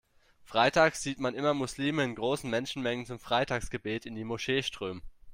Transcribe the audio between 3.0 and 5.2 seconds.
zum Freitagsgebet in die Moschee strömen.